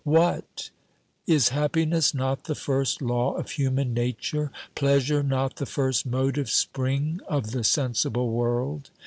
[0.03, 0.71] What!
[1.27, 7.21] Is happiness not the first law of human nature, pleasure not the first motive spring
[7.29, 8.89] of the sensible world